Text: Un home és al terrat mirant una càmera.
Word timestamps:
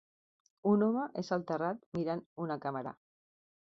Un 0.71 0.85
home 0.87 1.05
és 1.23 1.31
al 1.39 1.47
terrat 1.53 1.87
mirant 2.01 2.27
una 2.49 2.63
càmera. 2.67 2.99